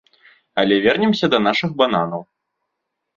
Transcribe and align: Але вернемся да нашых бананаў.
Але 0.61 0.75
вернемся 0.85 1.29
да 1.33 1.39
нашых 1.49 1.75
бананаў. 1.83 2.21